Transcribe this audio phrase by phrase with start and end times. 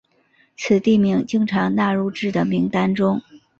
[0.57, 3.21] 此地名经常纳入至的名单中。